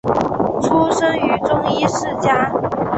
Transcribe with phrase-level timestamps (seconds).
[0.63, 2.51] 出生于中医世家。